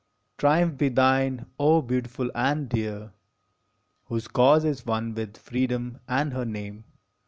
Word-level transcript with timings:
Triumph 0.39 0.79
be 0.79 0.89
thine, 0.89 1.45
O 1.59 1.83
beautiful 1.83 2.31
and 2.33 2.67
dear! 2.67 3.13
Whose 4.05 4.27
cause 4.27 4.65
is 4.65 4.83
one 4.83 5.13
with 5.13 5.37
Freedom 5.37 5.99
and 6.07 6.33
her 6.33 6.43
name. 6.43 6.85